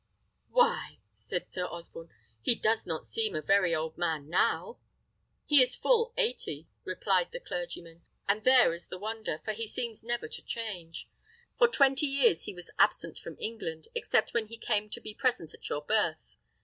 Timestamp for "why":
0.49-0.97